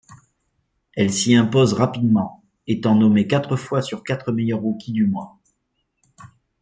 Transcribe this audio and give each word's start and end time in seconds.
Elle 0.95 1.13
s'y 1.13 1.35
impose 1.35 1.73
rapidement, 1.73 2.43
étant 2.65 2.95
nommée 2.95 3.27
quatre 3.27 3.55
fois 3.55 3.83
sur 3.83 4.03
quatre 4.03 4.31
meilleure 4.31 4.61
rookie 4.61 4.93
du 4.93 5.05
mois. 5.05 5.37